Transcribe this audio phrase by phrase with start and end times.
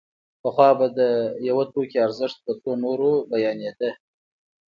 [0.41, 0.99] پخوا به د
[1.49, 3.89] یو توکي ارزښت په څو نورو بیانېده